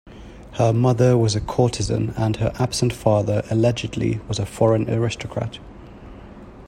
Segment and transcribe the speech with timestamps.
[0.53, 5.59] Her mother was a courtesan and her absent father, allegedly, was a foreign aristocrat.